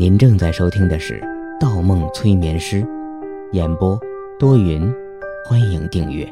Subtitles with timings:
[0.00, 1.20] 您正在收听的是
[1.60, 2.82] 《盗梦催眠师》，
[3.52, 4.00] 演播
[4.38, 4.90] 多云，
[5.44, 6.26] 欢迎订阅。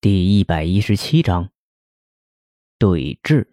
[0.00, 1.48] 第一百一十七章，
[2.76, 3.46] 对峙。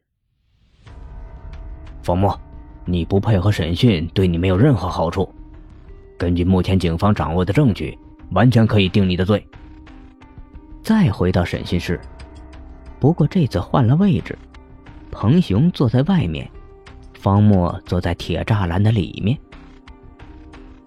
[2.02, 2.36] 方墨，
[2.86, 5.32] 你不配合审讯，对你没有任何好处。
[6.18, 7.96] 根据目前警方掌握的证据，
[8.32, 9.48] 完全可以定你的罪。
[10.82, 12.02] 再回到审讯室，
[13.00, 14.36] 不过这次换了位置。
[15.12, 16.50] 彭雄坐在外面，
[17.22, 19.38] 方墨坐在铁栅栏的里面。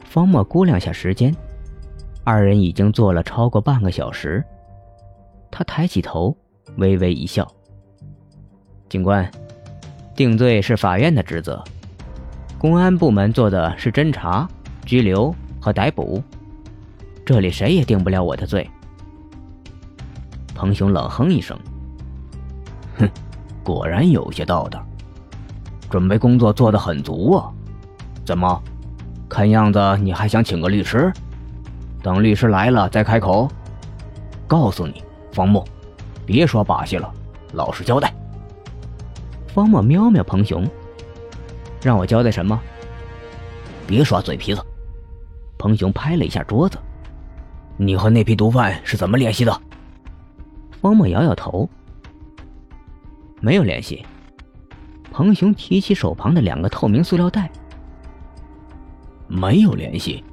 [0.04, 1.32] 方墨估量下时间，
[2.24, 4.44] 二人已经坐了超过半个小时。
[5.48, 6.36] 他抬起头，
[6.76, 7.46] 微微一笑
[8.90, 9.30] ：“警官，
[10.16, 11.62] 定罪是法院的职责，
[12.58, 14.48] 公安部门做的是侦查、
[14.84, 16.20] 拘留和逮捕，
[17.24, 18.68] 这里谁也定不了我的罪。”
[20.52, 21.56] 彭雄冷哼一声
[22.98, 23.08] ：“哼。”
[23.62, 24.84] 果然有些道道，
[25.94, 27.52] 准备工作做得很足啊！
[28.26, 28.60] 怎么，
[29.28, 31.12] 看样子你还想请个律师？
[32.02, 33.48] 等律师来了再开口。
[34.48, 35.64] 告诉你，方木，
[36.26, 37.08] 别耍把戏了，
[37.52, 38.12] 老实交代。
[39.46, 40.68] 方木瞄瞄彭雄，
[41.80, 42.60] 让我交代什么？
[43.86, 44.60] 别耍嘴皮子！
[45.56, 46.76] 彭雄拍了一下桌子。
[47.76, 49.60] 你和那批毒贩是怎么联系的？
[50.82, 51.70] 方木摇摇头。
[53.40, 54.04] 没有联系。
[55.14, 57.48] 彭雄提起手旁的两个透明塑料袋。
[59.28, 60.24] 没有联系，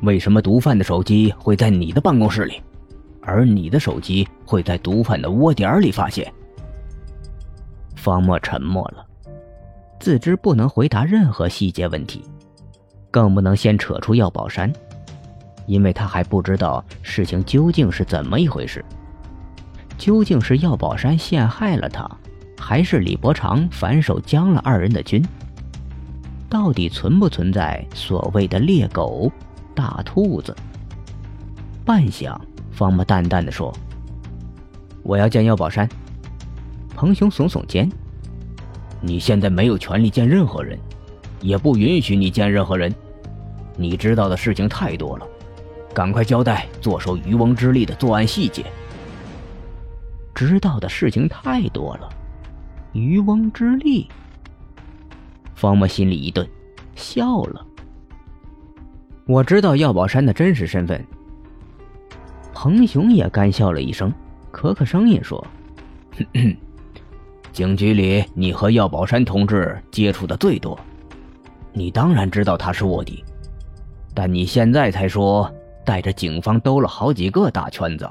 [0.00, 2.60] 为什么毒贩的手机会在你的办公室里，
[3.22, 6.34] 而你的手机会在毒贩的窝点里发现？
[7.94, 9.06] 方墨沉默了，
[10.00, 12.24] 自知不能回答任何细节问题，
[13.12, 14.70] 更不能先扯出药宝山，
[15.66, 18.84] 因为他还不知道事情究竟是怎么一回事。
[19.96, 22.04] 究竟是药宝山陷害了他？
[22.66, 25.22] 还是李伯常反手将了二人的军？
[26.48, 29.30] 到底存不存在所谓的猎狗、
[29.74, 30.56] 大兔子？
[31.84, 32.34] 半晌，
[32.72, 33.70] 方木淡淡的说
[35.04, 35.86] ：“我要见药宝山。”
[36.96, 37.86] 彭雄耸耸肩
[39.02, 40.78] ：“你现在没有权利见任何人，
[41.42, 42.90] 也不允许你见任何人。
[43.76, 45.26] 你知道的事情太多了，
[45.92, 48.64] 赶快交代坐收渔翁之利的作案细节。
[50.34, 52.08] 知道的事情太多了。”
[52.94, 54.08] 渔翁之利。
[55.54, 56.48] 方墨心里一顿，
[56.94, 57.66] 笑了。
[59.26, 61.04] 我知道药宝山的真实身份。
[62.52, 64.12] 彭雄也干笑了一声，
[64.52, 65.44] 咳咳声音说
[67.52, 70.78] ：“警局里，你和药宝山同志接触的最多，
[71.72, 73.24] 你当然知道他是卧底。
[74.14, 75.52] 但你现在才说，
[75.84, 78.08] 带着警方兜了好几个大圈子，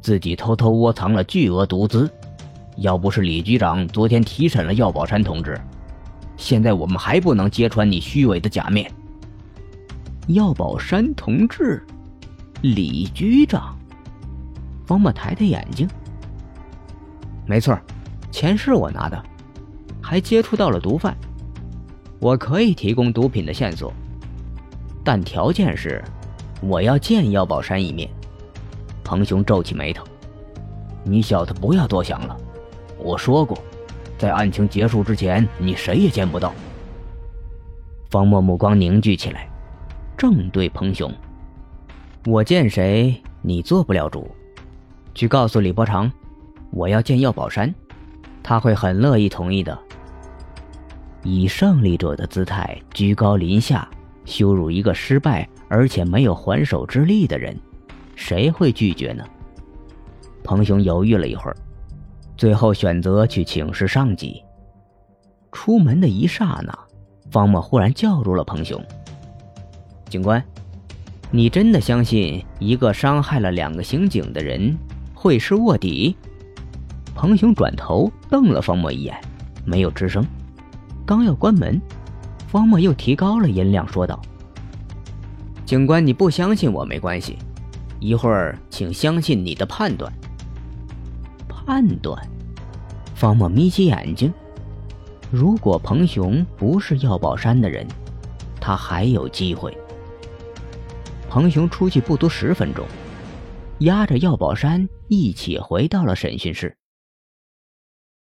[0.00, 2.08] 自己偷偷窝藏了巨额毒资。”
[2.76, 5.58] 要不是李局长昨天提审了药宝山同志，
[6.36, 8.90] 现在我们还不能揭穿你虚伪的假面。
[10.28, 11.82] 药宝山同志，
[12.60, 13.74] 李局长，
[14.86, 15.88] 方墨抬抬眼睛。
[17.46, 17.78] 没错，
[18.30, 19.22] 钱是我拿的，
[20.02, 21.16] 还接触到了毒贩，
[22.20, 23.92] 我可以提供毒品的线索，
[25.02, 26.04] 但条件是
[26.60, 28.10] 我要见药宝山一面。
[29.02, 30.04] 彭雄皱起眉头
[31.04, 32.36] ：“你小子不要多想了。”
[33.06, 33.56] 我说过，
[34.18, 36.52] 在案情结束之前，你谁也见不到。
[38.10, 39.48] 方墨目光凝聚起来，
[40.18, 41.08] 正对彭雄
[42.26, 44.28] ：“我见谁，你做不了主。
[45.14, 46.10] 去告诉李伯常，
[46.72, 47.72] 我要见药宝山，
[48.42, 49.78] 他会很乐意同意的。
[51.22, 53.88] 以胜利者的姿态居高临下，
[54.24, 57.56] 羞辱一个失败而且没有还手之力的人，
[58.16, 59.24] 谁会拒绝呢？”
[60.42, 61.56] 彭雄犹豫了一会儿。
[62.36, 64.42] 最后选择去请示上级。
[65.52, 66.78] 出门的一刹那，
[67.30, 68.82] 方墨忽然叫住了彭雄
[70.10, 70.42] ：“警官，
[71.30, 74.76] 你真的相信一个伤害了两个刑警的人
[75.14, 76.14] 会是卧底？”
[77.16, 79.18] 彭雄转头瞪了方墨一眼，
[79.64, 80.22] 没有吱声。
[81.06, 81.80] 刚要关门，
[82.48, 84.20] 方墨又提高了音量说道
[85.64, 87.38] ：“警官，你不相信我没关系，
[87.98, 90.12] 一会儿请相信你的判断。”
[91.66, 92.16] 判断，
[93.16, 94.32] 方墨眯起眼睛。
[95.32, 97.84] 如果彭雄不是药宝山的人，
[98.60, 99.76] 他还有机会。
[101.28, 102.86] 彭雄出去不足十分钟，
[103.80, 106.76] 押着药宝山一起回到了审讯室。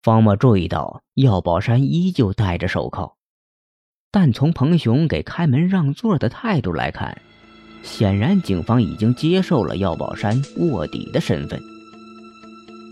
[0.02, 3.18] 方墨注意到药宝山依旧戴着手铐，
[4.10, 7.22] 但从彭雄给开门让座的态度来看，
[7.84, 11.62] 显然警方已经接受了药宝山卧底的身份。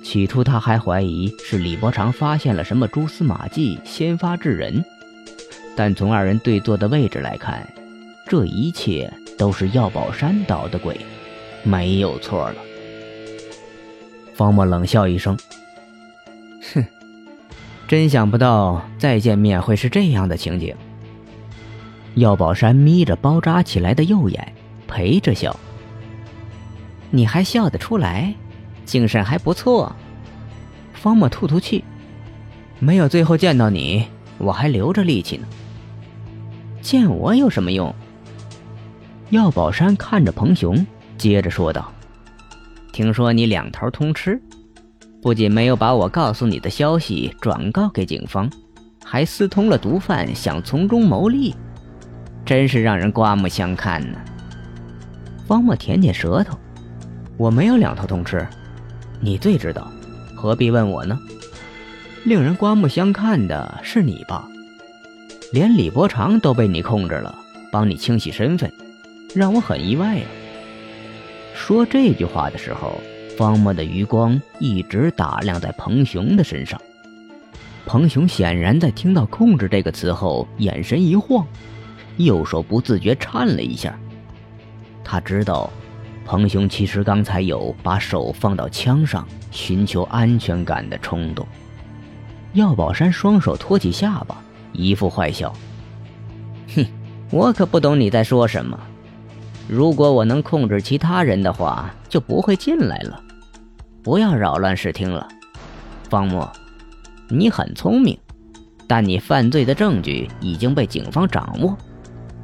[0.05, 4.85] 起初他还怀疑是李伯常发现了什么蛛丝马迹，先发制人，
[5.75, 7.67] 但从二人对坐的位置来看，
[8.27, 10.95] 这一切都是药宝山捣的鬼，
[11.63, 12.55] 没有错了。
[14.35, 15.35] 方墨冷笑一声
[16.75, 16.85] ：“哼，
[17.87, 20.75] 真想不到再见面会是这样的情景。”
[22.13, 24.53] 药宝山眯着包扎起来的右眼，
[24.87, 25.59] 陪着笑
[27.09, 28.35] ：“你还笑得出来，
[28.85, 29.93] 精神还不错。”
[30.93, 31.83] 方墨吐吐气
[32.79, 34.05] ：“没有最后见到你，
[34.37, 35.47] 我还留着力气呢。”
[36.81, 37.93] 见我有什么用？
[39.31, 40.85] 药宝山看着彭雄，
[41.17, 41.91] 接着说道
[42.93, 44.39] ：“听说你两头通吃，
[45.21, 48.47] 不仅没有把我告诉你的消息转告给警方，
[49.03, 51.55] 还私通了毒贩，想从中牟利，
[52.45, 54.19] 真是让人刮目相看呢。”
[55.47, 56.55] 方墨舔舔舌头
[57.35, 58.47] ：“我没有两头通吃，
[59.25, 59.91] 你最知道，
[60.35, 61.19] 何必问我呢？
[62.25, 64.47] 令人刮目相看的是你吧？”
[65.51, 67.35] 连李伯常都被你控制了，
[67.71, 68.71] 帮你清洗身份，
[69.33, 70.25] 让我很意外啊。
[71.55, 73.01] 说这句话的时候，
[73.35, 76.79] 方墨的余光一直打量在彭雄的身上。
[77.87, 81.43] 彭雄显然在听到“控制”这个词后，眼神一晃，
[82.17, 83.97] 右手不自觉颤了一下。
[85.03, 85.73] 他知道，
[86.25, 91.47] 彭雄其实刚才有把手放到枪上，寻求安全感的冲动。
[92.53, 94.35] 药宝山双手托起下巴。
[94.77, 95.53] 一副坏笑，
[96.75, 96.85] 哼，
[97.31, 98.77] 我可不懂你在说什么。
[99.69, 103.23] 如果我能控制其他人的话，就不会进来了。
[104.03, 105.25] 不要扰乱视听了，
[106.09, 106.51] 方墨，
[107.29, 108.19] 你很聪明，
[108.85, 111.77] 但你犯罪的证据已经被警方掌握，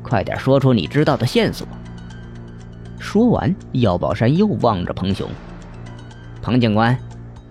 [0.02, 1.68] 快点说出你知道的线索。
[3.02, 5.28] 说完，药宝山又望着彭雄，
[6.40, 6.96] 彭警官，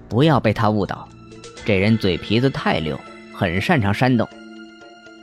[0.08, 1.06] 不要被他误导，
[1.64, 2.98] 这人嘴皮子太溜，
[3.34, 4.26] 很擅长煽动。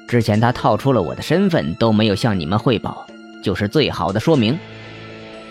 [0.05, 3.07] 之前他套出了我的身份，都没有向你们汇报，
[3.41, 4.59] 就是最好的说明。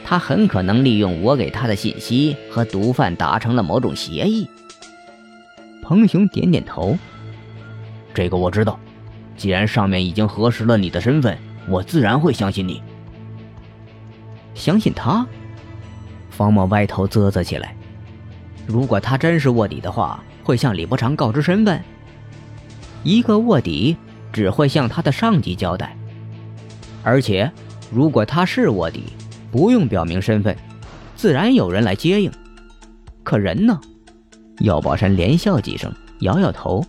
[0.04, 4.46] 他很可能利用我给他的信息和毒贩达成了某种协议。
[5.82, 6.96] 彭雄点点头，
[8.14, 8.78] 这个我知道。
[9.36, 11.36] 既然上面已经核实了你的身份，
[11.68, 12.82] 我自然会相信你。
[14.56, 15.24] 相信他？
[16.30, 17.76] 方墨歪头啧啧起来。
[18.66, 21.80] 如果他真是卧底的话，会向李伯常告知身份？
[23.04, 23.96] 一个卧底。
[24.32, 25.96] 只会向他的上级交代，
[27.02, 27.50] 而且，
[27.90, 29.04] 如果他是卧底，
[29.50, 30.54] 不用表明身份，
[31.14, 32.30] 自然有人来接应。
[33.22, 33.80] 可人呢？
[34.58, 36.84] 药宝山连笑几声，摇摇头：“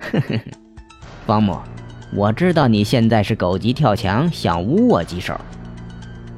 [0.00, 0.40] 呵呵，
[1.26, 1.58] 方木，
[2.14, 5.38] 我知道你现在是狗急跳墙，想污我几手，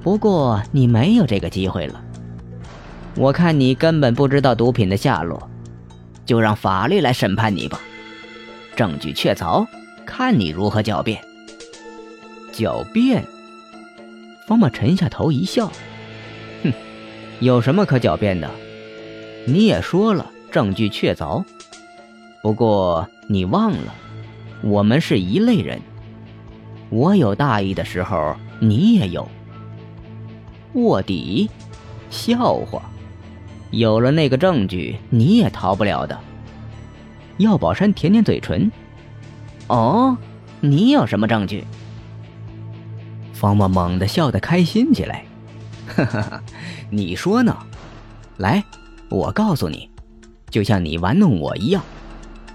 [0.02, 2.02] 不过你没有这个机会了。
[3.16, 5.50] 我看你根本不知道毒品的下落，
[6.24, 7.80] 就让法律来审判你吧。
[8.76, 9.66] 证据确凿。”
[10.10, 11.22] 看你如何狡辩！
[12.50, 13.22] 狡辩！
[14.46, 15.70] 方墨沉下头一笑，
[16.62, 16.72] 哼，
[17.40, 18.50] 有什么可狡辩的？
[19.46, 21.44] 你也说了证据确凿，
[22.42, 23.94] 不过你忘了，
[24.62, 25.78] 我们是一类人。
[26.88, 29.28] 我有大意的时候，你也有。
[30.84, 31.50] 卧底？
[32.10, 32.82] 笑话！
[33.70, 36.18] 有了那个证据，你也逃不了的。
[37.36, 38.70] 药宝山舔舔嘴唇。
[39.66, 40.16] 哦，
[40.60, 41.64] 你有什么证据？
[43.34, 45.24] 方墨猛地笑得开心起来，
[45.86, 46.42] 哈哈哈！
[46.90, 47.56] 你说呢？
[48.38, 48.64] 来，
[49.10, 49.88] 我告诉你，
[50.50, 51.82] 就像你玩弄我一样，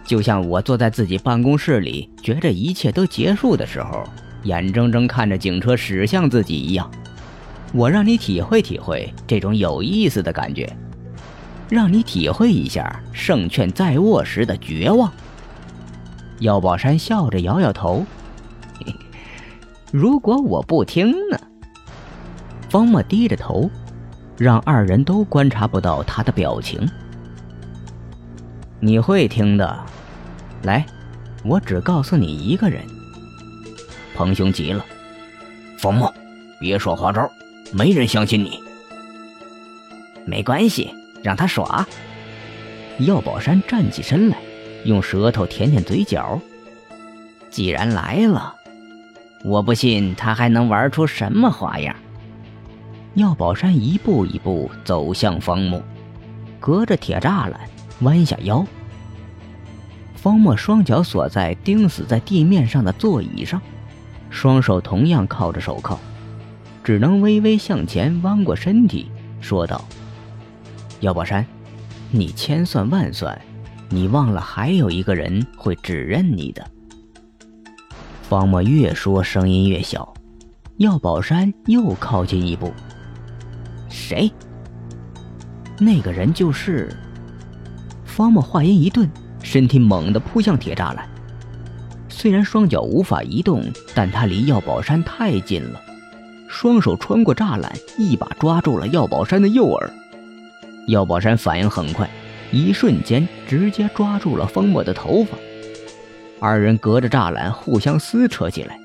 [0.04, 4.04] 就像我坐在自己办公室里，觉着一切都结束的时候，
[4.44, 6.92] 眼睁睁看着警车驶向自己一样。
[7.74, 10.72] 我让你体会体会这种有意思的感觉，
[11.70, 15.12] 让你体会一下胜券在握时的绝望。
[16.40, 18.06] 药宝山笑着摇摇头
[19.92, 21.40] ：“如果我不听呢？”
[22.70, 23.70] 方墨低着头，
[24.38, 26.88] 让二人都观察不到他的表情。
[28.80, 29.80] “你会听的，
[30.64, 30.86] 来，
[31.44, 32.84] 我只告诉你一个人。”
[34.16, 34.86] 彭雄急了
[35.80, 36.14] ：“方墨，
[36.60, 37.28] 别耍花招，
[37.74, 38.60] 没人相信你。
[40.26, 41.86] ”“没关系，让他耍。”
[43.00, 44.38] 药宝山站起身来。
[44.86, 46.38] 用舌头舔舔嘴角。
[47.50, 48.54] 既然来了，
[49.46, 51.96] 我不信他还能玩出什么花样。
[53.14, 55.82] 药宝山一步一步走向方木，
[56.60, 57.58] 隔着铁栅栏
[58.02, 58.66] 弯下腰。
[60.16, 63.62] 方墨双脚锁在钉死在地面上的座椅上，
[64.30, 65.98] 双手同样靠着手铐，
[66.84, 69.10] 只能微微向前弯过身体，
[69.40, 69.84] 说道
[71.00, 71.46] ：“药宝山，
[72.12, 73.40] 你千算万算。”
[73.90, 76.66] 你忘了还有一个人会指认你的。
[78.24, 80.12] 方墨越说声音越小，
[80.78, 82.74] 药宝山又靠近一步。
[83.90, 84.32] 谁？
[85.78, 86.92] 那个人就是。
[88.04, 89.08] 方墨话音一顿，
[89.44, 91.08] 身体猛地扑向铁栅栏。
[92.10, 93.64] 虽然双脚无法移动，
[93.94, 95.80] 但他离药宝山太近了，
[96.54, 99.92] 双手穿过栅栏，一把抓住了药宝山的右耳。
[100.86, 102.08] 药宝山反应很快，
[102.52, 105.36] 一瞬间直接抓住了方墨的头发。
[106.40, 108.80] 二人隔着栅栏互相撕扯起来。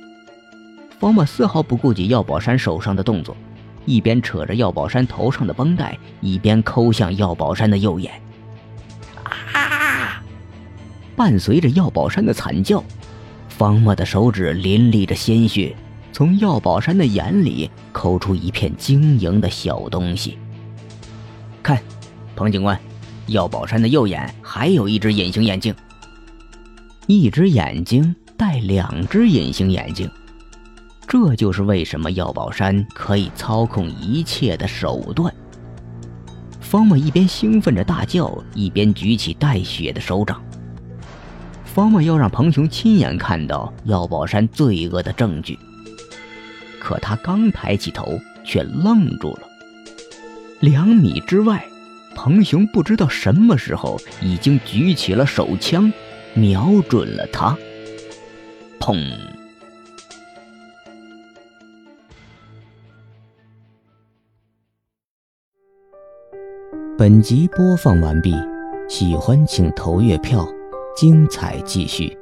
[0.98, 3.36] 方墨丝毫不顾及药宝山手上的动作，
[3.84, 8.10] 一边扯着药宝山头上的绷带，一边抠向药宝山的右眼。
[9.24, 10.22] 啊！
[11.14, 12.82] 伴随着药宝山的惨叫，
[13.50, 15.76] 方墨的手指淋漓着鲜血，
[16.12, 20.36] 从药宝山的眼里抠出一片晶莹的小东西。
[21.62, 21.80] 看，
[22.34, 22.78] 彭警官，
[23.26, 25.74] 药宝山的右眼还有一只隐形眼镜。
[27.06, 30.10] 一只眼睛戴两只隐形眼镜，
[31.06, 35.32] 这就是为什么药宝山可以操控一切的手段。
[36.60, 40.42] 方墨一边兴奋着大叫，一边举起带血的手掌。
[41.64, 45.58] 方墨要让彭雄亲眼看到药宝山罪恶的证据。
[46.80, 49.48] 可他刚抬起头，却愣住了。
[50.60, 51.64] 两米之外，
[52.14, 55.92] 彭雄不知道什么时候已经举起了手枪，
[56.34, 57.56] 瞄准了他。
[58.80, 58.96] 砰！
[66.98, 68.34] 本集播放完毕，
[68.88, 70.44] 喜欢请投月票，
[70.96, 72.17] 精彩继续。